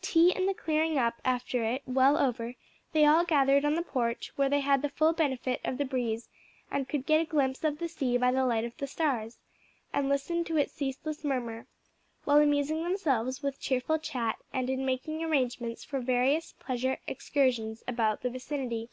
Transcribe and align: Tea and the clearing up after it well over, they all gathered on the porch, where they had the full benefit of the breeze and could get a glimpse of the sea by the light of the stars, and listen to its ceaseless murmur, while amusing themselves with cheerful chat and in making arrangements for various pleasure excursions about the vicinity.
Tea 0.00 0.32
and 0.32 0.48
the 0.48 0.54
clearing 0.54 0.96
up 0.96 1.20
after 1.24 1.64
it 1.64 1.82
well 1.86 2.16
over, 2.16 2.54
they 2.92 3.04
all 3.04 3.24
gathered 3.24 3.64
on 3.64 3.74
the 3.74 3.82
porch, 3.82 4.30
where 4.36 4.48
they 4.48 4.60
had 4.60 4.80
the 4.80 4.88
full 4.88 5.12
benefit 5.12 5.60
of 5.64 5.76
the 5.76 5.84
breeze 5.84 6.28
and 6.70 6.88
could 6.88 7.04
get 7.04 7.20
a 7.20 7.24
glimpse 7.24 7.64
of 7.64 7.80
the 7.80 7.88
sea 7.88 8.16
by 8.16 8.30
the 8.30 8.46
light 8.46 8.64
of 8.64 8.76
the 8.76 8.86
stars, 8.86 9.40
and 9.92 10.08
listen 10.08 10.44
to 10.44 10.56
its 10.56 10.72
ceaseless 10.72 11.24
murmur, 11.24 11.66
while 12.22 12.38
amusing 12.38 12.84
themselves 12.84 13.42
with 13.42 13.58
cheerful 13.58 13.98
chat 13.98 14.38
and 14.52 14.70
in 14.70 14.86
making 14.86 15.24
arrangements 15.24 15.82
for 15.82 15.98
various 15.98 16.52
pleasure 16.60 16.98
excursions 17.08 17.82
about 17.88 18.20
the 18.22 18.30
vicinity. 18.30 18.88